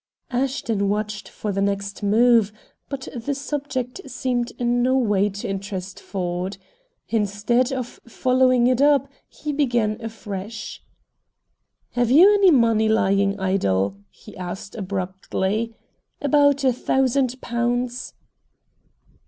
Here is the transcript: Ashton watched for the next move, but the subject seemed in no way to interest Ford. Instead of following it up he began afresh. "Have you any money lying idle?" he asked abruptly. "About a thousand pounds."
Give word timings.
Ashton 0.31 0.89
watched 0.89 1.29
for 1.29 1.51
the 1.51 1.61
next 1.61 2.01
move, 2.01 2.51
but 2.89 3.07
the 3.15 3.35
subject 3.35 4.01
seemed 4.09 4.51
in 4.57 4.81
no 4.81 4.97
way 4.97 5.29
to 5.29 5.47
interest 5.47 5.99
Ford. 5.99 6.57
Instead 7.09 7.71
of 7.71 7.99
following 8.07 8.65
it 8.65 8.81
up 8.81 9.07
he 9.29 9.53
began 9.53 10.01
afresh. 10.03 10.81
"Have 11.91 12.09
you 12.09 12.33
any 12.33 12.49
money 12.49 12.89
lying 12.89 13.39
idle?" 13.39 13.97
he 14.09 14.35
asked 14.35 14.73
abruptly. 14.73 15.75
"About 16.19 16.63
a 16.63 16.73
thousand 16.73 17.39
pounds." 17.39 18.15